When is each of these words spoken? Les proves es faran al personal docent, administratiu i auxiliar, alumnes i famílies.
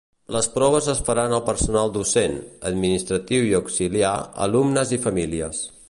Les 0.35 0.45
proves 0.53 0.85
es 0.93 1.01
faran 1.09 1.35
al 1.37 1.43
personal 1.49 1.93
docent, 1.97 2.33
administratiu 2.71 3.47
i 3.51 3.55
auxiliar, 3.61 4.15
alumnes 4.49 4.97
i 4.99 5.03
famílies. 5.09 5.63